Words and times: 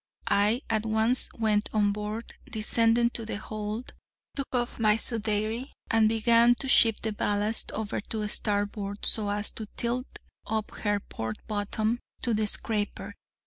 I 0.25 0.63
at 0.67 0.83
once 0.83 1.29
went 1.37 1.69
on 1.73 1.91
board, 1.91 2.33
descended 2.49 3.13
to 3.13 3.23
the 3.23 3.37
hold, 3.37 3.93
took 4.35 4.47
off 4.51 4.79
my 4.79 4.95
sudeyrie, 4.97 5.73
and 5.91 6.09
began 6.09 6.55
to 6.55 6.67
shift 6.67 7.03
the 7.03 7.13
ballast 7.13 7.71
over 7.73 8.01
to 8.09 8.27
starboard, 8.27 9.05
so 9.05 9.29
as 9.29 9.51
to 9.51 9.67
tilt 9.77 10.07
up 10.47 10.71
her 10.77 10.99
port 11.01 11.37
bottom 11.47 11.99
to 12.23 12.33
the 12.33 12.47
scraper. 12.47 13.13